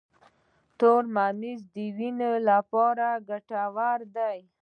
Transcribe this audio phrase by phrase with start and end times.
[0.77, 4.39] تور ممیز د وینې لپاره ګټور دي.